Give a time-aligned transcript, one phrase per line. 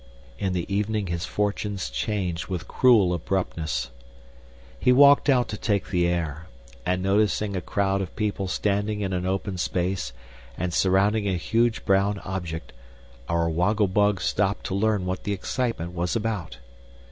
[0.39, 3.91] In the evening his fortunes changed with cruel abruptness.
[4.79, 6.47] He walked out to take the air,
[6.87, 10.11] and noticing a crowd people standing in an open space
[10.57, 12.73] and surrounding a huge brown object,
[13.29, 16.57] our Woggle Bug stopped to learn what the excitement was about.